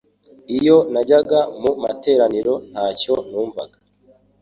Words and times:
iyo 0.57 0.77
najyaga 0.93 1.39
mu 1.61 1.71
materaniro 1.83 2.53
nta 2.71 2.85
cyo 2.99 3.13
numvaga 3.29 3.77